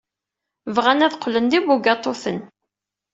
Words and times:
Bɣan 0.75 1.03
ad 1.05 1.15
qqlen 1.17 1.45
d 1.51 1.53
ibugaṭuten. 1.57 2.39